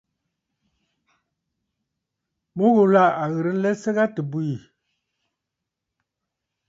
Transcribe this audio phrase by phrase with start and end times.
[2.55, 4.55] Mu ghùlà à ghɨ̀rə nlɛsə gha tɨ bwiì.